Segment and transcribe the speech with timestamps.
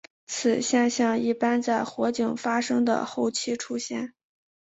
[0.25, 4.15] 此现象一般在火警发生的后期出现。